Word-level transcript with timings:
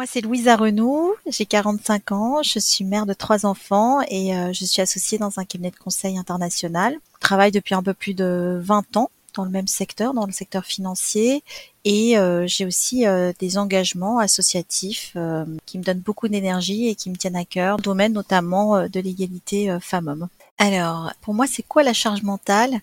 Moi, 0.00 0.06
c'est 0.06 0.22
Louisa 0.22 0.56
Renaud, 0.56 1.14
j'ai 1.26 1.44
45 1.44 2.12
ans, 2.12 2.42
je 2.42 2.58
suis 2.58 2.86
mère 2.86 3.04
de 3.04 3.12
trois 3.12 3.44
enfants 3.44 4.00
et 4.08 4.34
euh, 4.34 4.50
je 4.50 4.64
suis 4.64 4.80
associée 4.80 5.18
dans 5.18 5.38
un 5.38 5.44
cabinet 5.44 5.70
de 5.70 5.76
conseil 5.76 6.16
international. 6.16 6.96
Je 7.16 7.20
travaille 7.20 7.50
depuis 7.50 7.74
un 7.74 7.82
peu 7.82 7.92
plus 7.92 8.14
de 8.14 8.58
20 8.64 8.96
ans 8.96 9.10
dans 9.34 9.44
le 9.44 9.50
même 9.50 9.66
secteur, 9.66 10.14
dans 10.14 10.24
le 10.24 10.32
secteur 10.32 10.64
financier 10.64 11.44
et 11.84 12.16
euh, 12.16 12.46
j'ai 12.46 12.64
aussi 12.64 13.06
euh, 13.06 13.34
des 13.38 13.58
engagements 13.58 14.18
associatifs 14.20 15.18
qui 15.66 15.76
me 15.76 15.84
donnent 15.84 16.00
beaucoup 16.00 16.28
d'énergie 16.28 16.88
et 16.88 16.94
qui 16.94 17.10
me 17.10 17.16
tiennent 17.16 17.36
à 17.36 17.44
cœur, 17.44 17.76
domaine 17.76 18.14
notamment 18.14 18.88
de 18.88 19.00
l'égalité 19.00 19.76
femmes-hommes. 19.82 20.28
Alors, 20.56 21.12
pour 21.20 21.34
moi, 21.34 21.46
c'est 21.46 21.62
quoi 21.62 21.82
la 21.82 21.92
charge 21.92 22.22
mentale? 22.22 22.80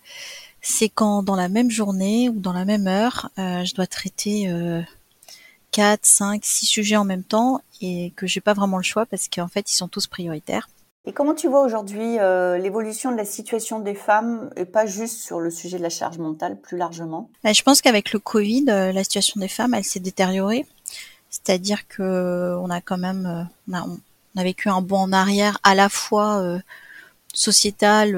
C'est 0.61 0.89
quand 0.89 1.23
dans 1.23 1.35
la 1.35 1.49
même 1.49 1.71
journée 1.71 2.29
ou 2.29 2.39
dans 2.39 2.53
la 2.53 2.65
même 2.65 2.85
heure, 2.85 3.31
je 3.37 3.73
dois 3.73 3.87
traiter 3.87 4.53
4, 5.71 6.05
5, 6.05 6.43
6 6.43 6.65
sujets 6.65 6.95
en 6.95 7.05
même 7.05 7.23
temps 7.23 7.61
et 7.81 8.11
que 8.15 8.27
j'ai 8.27 8.41
pas 8.41 8.53
vraiment 8.53 8.77
le 8.77 8.83
choix 8.83 9.05
parce 9.05 9.27
qu'en 9.27 9.47
fait, 9.47 9.71
ils 9.71 9.75
sont 9.75 9.87
tous 9.87 10.07
prioritaires. 10.07 10.67
Et 11.07 11.13
comment 11.13 11.33
tu 11.33 11.47
vois 11.47 11.61
aujourd'hui 11.61 12.19
euh, 12.19 12.57
l'évolution 12.57 13.13
de 13.13 13.15
la 13.15 13.23
situation 13.23 13.79
des 13.79 13.95
femmes 13.95 14.49
et 14.57 14.65
pas 14.65 14.85
juste 14.85 15.19
sur 15.19 15.39
le 15.39 15.49
sujet 15.49 15.77
de 15.77 15.83
la 15.83 15.89
charge 15.89 16.17
mentale 16.17 16.59
plus 16.59 16.77
largement? 16.77 17.29
Bah, 17.45 17.53
Je 17.53 17.63
pense 17.63 17.81
qu'avec 17.81 18.11
le 18.11 18.19
Covid, 18.19 18.65
euh, 18.67 18.91
la 18.91 19.05
situation 19.05 19.39
des 19.39 19.47
femmes, 19.47 19.73
elle 19.73 19.85
s'est 19.85 20.01
détériorée. 20.01 20.65
C'est-à-dire 21.29 21.87
que 21.87 22.57
on 22.61 22.69
a 22.69 22.81
quand 22.81 22.97
même, 22.97 23.25
euh, 23.25 23.43
on 23.71 23.73
a, 23.73 23.83
on 23.83 24.39
a, 24.39 24.43
vécu 24.43 24.67
un 24.67 24.81
bond 24.81 24.97
en 24.97 25.13
arrière 25.13 25.59
à 25.63 25.75
la 25.75 25.87
fois 25.87 26.59
sociétal, 27.33 28.15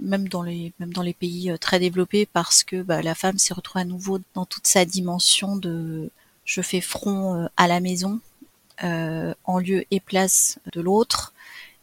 même 0.00 0.28
dans 0.28 0.42
les 0.42 0.72
même 0.80 0.92
dans 0.92 1.02
les 1.02 1.14
pays 1.14 1.52
très 1.60 1.78
développés 1.78 2.26
parce 2.26 2.64
que 2.64 2.82
bah, 2.82 3.02
la 3.02 3.14
femme 3.14 3.38
s'est 3.38 3.54
retrouvée 3.54 3.82
à 3.82 3.84
nouveau 3.84 4.18
dans 4.34 4.46
toute 4.46 4.66
sa 4.66 4.84
dimension 4.84 5.56
de 5.56 6.10
je 6.50 6.62
fais 6.62 6.80
front 6.80 7.34
euh, 7.36 7.46
à 7.56 7.68
la 7.68 7.80
maison 7.80 8.20
euh, 8.82 9.34
en 9.44 9.58
lieu 9.58 9.84
et 9.90 10.00
place 10.00 10.58
de 10.72 10.80
l'autre. 10.80 11.32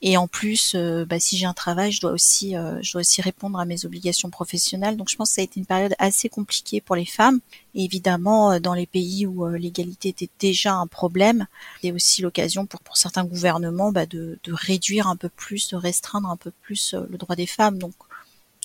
Et 0.03 0.15
en 0.15 0.27
plus, 0.27 0.73
euh, 0.75 1.05
bah, 1.05 1.19
si 1.19 1.37
j'ai 1.37 1.47
un 1.47 1.53
travail, 1.53 1.91
je 1.91 2.01
dois 2.01 2.11
aussi, 2.11 2.51
je 2.51 2.91
dois 2.91 2.99
aussi 2.99 3.19
répondre 3.21 3.59
à 3.59 3.65
mes 3.65 3.83
obligations 3.83 4.29
professionnelles. 4.29 4.95
Donc, 4.95 5.09
je 5.09 5.15
pense 5.15 5.29
que 5.29 5.35
ça 5.35 5.41
a 5.41 5.43
été 5.43 5.59
une 5.59 5.65
période 5.65 5.95
assez 5.97 6.29
compliquée 6.29 6.81
pour 6.81 6.95
les 6.95 7.05
femmes. 7.05 7.39
Et 7.73 7.83
évidemment, 7.85 8.59
dans 8.59 8.75
les 8.75 8.85
pays 8.85 9.25
où 9.25 9.47
l'égalité 9.47 10.09
était 10.09 10.29
déjà 10.37 10.75
un 10.75 10.85
problème, 10.85 11.47
c'est 11.81 11.91
aussi 11.91 12.21
l'occasion 12.21 12.67
pour, 12.67 12.81
pour 12.81 12.97
certains 12.97 13.23
gouvernements 13.23 13.91
bah, 13.91 14.05
de, 14.05 14.37
de 14.43 14.53
réduire 14.53 15.07
un 15.07 15.15
peu 15.15 15.29
plus, 15.29 15.69
de 15.69 15.77
restreindre 15.77 16.29
un 16.29 16.37
peu 16.37 16.51
plus 16.61 16.93
le 16.93 17.17
droit 17.17 17.35
des 17.35 17.47
femmes. 17.47 17.79
Donc, 17.79 17.95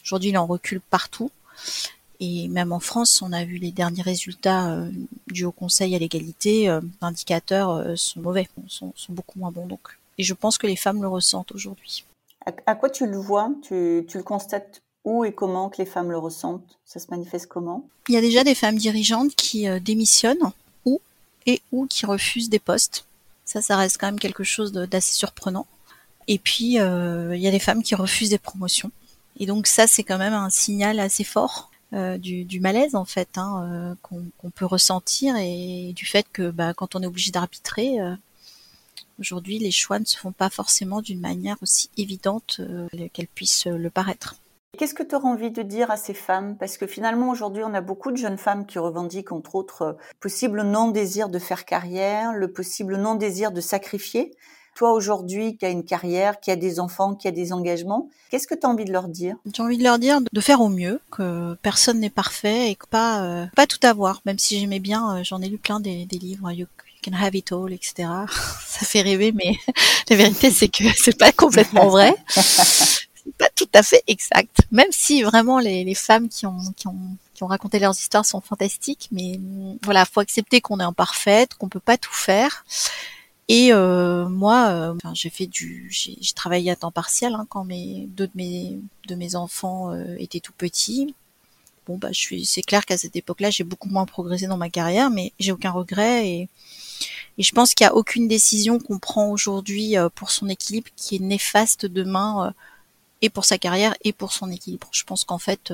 aujourd'hui, 0.03 0.31
il 0.31 0.39
en 0.39 0.47
recule 0.47 0.81
partout. 0.81 1.31
Et 2.25 2.47
même 2.47 2.71
en 2.71 2.79
France, 2.79 3.21
on 3.21 3.33
a 3.33 3.45
vu 3.45 3.57
les 3.57 3.73
derniers 3.73 4.03
résultats 4.03 4.71
euh, 4.71 4.89
du 5.27 5.45
Haut 5.45 5.51
Conseil 5.51 5.97
à 5.97 5.99
l'égalité, 5.99 6.69
euh, 6.69 6.81
les 6.81 6.89
indicateurs 7.01 7.71
euh, 7.71 7.97
sont 7.97 8.21
mauvais, 8.21 8.49
sont, 8.69 8.93
beaucoup 9.09 9.41
moins 9.41 9.51
bons. 9.51 9.67
Donc, 9.67 9.81
et 10.19 10.23
je 10.23 10.33
pense 10.33 10.57
que 10.57 10.69
les 10.69 10.77
femmes 10.77 11.03
le 11.03 11.09
ressentent 11.09 11.51
aujourd'hui. 11.51 12.05
À, 12.47 12.77
quoi 12.77 12.91
tu 12.91 13.09
le 13.09 13.17
vois? 13.17 13.51
Tu, 13.63 14.05
le 14.15 14.23
constates 14.23 14.83
où 15.05 15.25
et 15.25 15.33
comment 15.33 15.69
que 15.69 15.79
les 15.79 15.87
femmes 15.87 16.13
le 16.13 16.19
ressentent? 16.19 16.79
Ça 16.85 17.01
se 17.01 17.09
manifeste 17.11 17.47
comment? 17.47 17.89
Il 18.09 18.15
y 18.15 18.19
a 18.19 18.21
déjà 18.21 18.45
des 18.45 18.55
femmes 18.55 18.77
dirigeantes 18.77 19.35
qui 19.35 19.67
démissionnent 19.81 20.53
ou 20.85 21.01
et 21.47 21.61
ou 21.73 21.87
qui 21.87 22.07
refusent 22.07 22.51
des 22.51 22.61
postes. 22.61 23.05
Ça, 23.45 23.63
ça 23.63 23.77
reste 23.77 23.99
quand 23.99 24.07
même 24.07 24.21
quelque 24.21 24.45
chose 24.45 24.71
d'assez 24.71 25.15
surprenant. 25.15 25.67
Et 26.29 26.39
puis, 26.39 26.75
il 26.75 27.39
y 27.41 27.49
a 27.49 27.51
des 27.51 27.59
femmes 27.59 27.83
qui 27.83 27.97
refusent 27.97 28.31
des 28.31 28.39
promotions. 28.39 28.93
Et 29.43 29.47
donc 29.47 29.67
ça, 29.67 29.89
c'est 29.89 30.05
quand 30.05 30.19
même 30.19 30.35
un 30.35 30.51
signal 30.51 31.01
assez 31.01 31.25
fort 31.25 31.73
euh, 31.95 32.17
du, 32.17 32.61
malaise 32.61 32.95
en 32.95 33.05
fait 33.05 33.37
hein, 33.37 33.97
euh, 34.01 34.23
qu'on 34.41 34.51
peut 34.51 34.65
ressentir 34.65 35.35
et 35.37 35.93
du 35.97 36.07
fait 36.07 36.25
que 36.33 36.53
bah, 36.53 36.75
quand 36.75 36.95
on 36.95 37.03
est 37.03 37.07
obligé 37.07 37.33
d'arbitrer, 37.33 38.01
euh, 38.01 38.15
aujourd'hui 39.19 39.59
les 39.59 39.73
choix 39.73 39.99
ne 39.99 40.05
se 40.05 40.17
font 40.17 40.31
pas 40.31 40.49
forcément 40.49 41.03
d'une 41.03 41.19
manière 41.19 41.57
aussi 41.61 41.91
évidente 41.97 42.61
qu'elles 43.13 43.27
puissent 43.27 43.67
le 43.67 43.91
paraître. 43.91 44.37
Qu'est-ce 44.79 44.95
que 44.95 45.03
tu 45.03 45.17
auras 45.17 45.29
envie 45.29 45.51
de 45.51 45.63
dire 45.63 45.91
à 45.91 45.97
ces 45.97 46.15
femmes? 46.15 46.57
Parce 46.57 46.79
que 46.79 46.87
finalement, 46.87 47.29
aujourd'hui, 47.29 47.65
on 47.65 47.75
a 47.75 47.81
beaucoup 47.81 48.13
de 48.13 48.17
jeunes 48.19 48.39
femmes 48.39 48.65
qui 48.65 48.79
revendiquent, 48.79 49.33
entre 49.33 49.57
autres, 49.57 49.99
possible 50.21 50.63
non-désir 50.63 51.29
de 51.29 51.41
faire 51.41 51.65
carrière, 51.65 52.33
le 52.33 52.53
possible 52.53 52.97
non-désir 52.97 53.51
de 53.51 53.61
sacrifier. 53.61 54.37
Toi 54.75 54.93
aujourd'hui 54.93 55.57
qui 55.57 55.67
as 55.67 55.71
une 55.71 55.85
carrière, 55.85 56.41
qui 56.41 56.51
a 56.51 56.57
des 56.57 56.81
enfants, 56.81 57.15
qui 57.15 57.29
a 57.29 57.31
des 57.31 57.53
engagements, 57.53 58.09
qu'est-ce 58.31 58.47
que 58.47 58.55
tu 58.55 58.67
as 58.67 58.69
envie 58.69 58.85
de 58.85 58.93
leur 58.93 59.09
dire? 59.09 59.37
J'ai 59.53 59.63
envie 59.63 59.77
de 59.77 59.83
leur 59.83 59.99
dire 59.99 60.21
de 60.33 60.41
faire 60.41 60.61
au 60.61 60.69
mieux, 60.69 61.01
que 61.11 61.55
personne 61.63 62.01
n'est 62.01 62.11
parfait 62.11 62.71
et 62.71 62.75
que 62.75 62.87
pas 62.87 63.23
euh, 63.23 63.47
pas 63.55 63.67
tout 63.67 63.79
avoir. 63.83 64.23
Même 64.25 64.39
si 64.39 64.59
j'aimais 64.59 64.81
bien, 64.81 65.17
euh, 65.17 65.25
j'en 65.25 65.43
ai 65.43 65.49
lu 65.49 65.59
plein 65.59 65.81
des, 65.81 66.07
des 66.07 66.19
livres. 66.19 66.51
You 66.53 66.67
can 67.05 67.13
have 67.13 67.35
it 67.35 67.53
all, 67.53 67.73
etc. 67.73 67.95
Ça 68.67 68.87
fait 68.87 69.03
rêver, 69.03 69.33
mais 69.33 69.57
la 70.11 70.17
vérité 70.17 70.51
c'est 70.51 70.69
que 70.69 70.85
c'est 70.97 71.19
pas 71.19 71.33
complètement 71.33 71.89
vrai. 71.89 72.15
c'est 72.29 73.37
pas 73.37 73.51
tout 73.55 73.69
à 73.75 73.83
fait 73.83 74.03
exact. 74.07 74.57
Même 74.71 74.91
si 74.91 75.23
vraiment 75.23 75.59
les, 75.59 75.85
les 75.85 75.95
femmes 75.95 76.29
qui 76.29 76.47
ont, 76.47 76.59
qui 76.77 76.89
ont 76.89 77.17
qui 77.35 77.43
ont 77.43 77.49
raconté 77.49 77.79
leurs 77.79 77.99
histoires 77.99 78.25
sont 78.25 78.41
fantastiques, 78.41 79.09
mais 79.11 79.41
voilà, 79.85 80.05
faut 80.05 80.21
accepter 80.21 80.61
qu'on 80.61 80.81
est 80.81 80.85
imparfaite, 80.85 81.55
qu'on 81.55 81.69
peut 81.69 81.81
pas 81.81 81.97
tout 81.97 82.13
faire 82.13 82.65
et 83.49 83.73
euh, 83.73 84.29
moi, 84.29 84.69
euh, 84.71 84.95
j'ai 85.15 85.31
fait 85.31 85.47
du, 85.47 85.89
j'ai 85.91 86.17
travaillé 86.35 86.71
à 86.71 86.77
temps 86.77 86.93
partiel 86.93 87.35
hein, 87.35 87.47
quand 87.49 87.65
mes 87.65 88.07
deux 88.11 88.27
de 88.29 88.33
mes 88.35 88.79
de 89.09 89.15
mes 89.15 89.35
enfants 89.35 89.93
euh, 89.93 90.17
étaient 90.19 90.41
tout 90.41 90.53
petits. 90.53 91.15
Bon 91.87 91.99
bah, 91.99 92.13
je 92.13 92.19
suis, 92.19 92.45
c'est 92.47 92.63
clair 92.63 92.87
qu'à 92.87 92.97
cette 92.97 93.17
époque-là, 93.17 93.51
j'ai 93.51 93.65
beaucoup 93.65 93.89
moins 93.89 94.07
progressé 94.07 94.47
dans 94.47 94.57
ma 94.57 94.71
carrière, 94.71 95.11
mais 95.11 95.33
j'ai 95.41 95.53
aucun 95.53 95.71
regret 95.71 96.29
et 96.29 96.49
et 97.39 97.43
je 97.43 97.53
pense 97.53 97.75
qu'il 97.75 97.85
n'y 97.87 97.91
a 97.91 97.97
aucune 97.97 98.29
décision 98.29 98.79
qu'on 98.79 98.99
prend 98.99 99.29
aujourd'hui 99.31 99.95
pour 100.15 100.31
son 100.31 100.49
équilibre 100.49 100.89
qui 100.97 101.17
est 101.17 101.19
néfaste 101.19 101.87
demain 101.87 102.55
et 103.23 103.31
pour 103.31 103.45
sa 103.45 103.59
carrière 103.59 103.95
et 104.05 104.13
pour 104.13 104.33
son 104.33 104.51
équilibre. 104.51 104.89
Je 104.93 105.05
pense 105.05 105.25
qu'en 105.25 105.39
fait, 105.39 105.73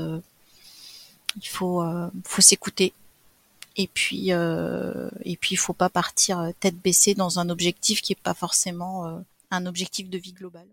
il 1.37 1.49
faut 1.49 1.85
faut 2.25 2.43
s'écouter 2.43 2.95
et 3.79 3.87
puis, 3.87 4.33
euh, 4.33 5.09
et 5.23 5.37
puis, 5.37 5.55
il 5.55 5.57
faut 5.57 5.73
pas 5.73 5.89
partir 5.89 6.53
tête 6.61 6.77
baissée 6.77 7.15
dans 7.15 7.39
un 7.39 7.49
objectif 7.49 8.03
qui 8.03 8.13
est 8.13 8.21
pas 8.21 8.35
forcément 8.35 9.07
euh, 9.07 9.21
un 9.53 9.67
objectif 9.67 10.11
de 10.11 10.19
vie 10.19 10.33
global. 10.33 10.67